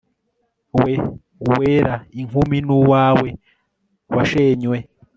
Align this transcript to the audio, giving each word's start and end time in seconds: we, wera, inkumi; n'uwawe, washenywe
we, 0.81 0.91
wera, 1.51 1.95
inkumi; 2.19 2.57
n'uwawe, 2.65 3.29
washenywe 4.15 4.77